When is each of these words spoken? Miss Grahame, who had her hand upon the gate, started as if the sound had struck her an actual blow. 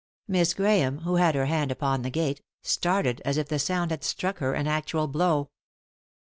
Miss 0.27 0.55
Grahame, 0.55 1.01
who 1.03 1.17
had 1.17 1.35
her 1.35 1.45
hand 1.45 1.71
upon 1.71 2.01
the 2.01 2.09
gate, 2.09 2.41
started 2.63 3.21
as 3.23 3.37
if 3.37 3.49
the 3.49 3.59
sound 3.59 3.91
had 3.91 4.03
struck 4.03 4.39
her 4.39 4.55
an 4.55 4.65
actual 4.65 5.07
blow. 5.07 5.51